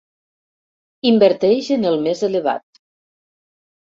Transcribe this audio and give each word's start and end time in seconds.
Inverteix 1.11 1.69
en 1.77 1.85
el 1.93 1.99
més 2.07 2.27
elevat. 2.31 2.85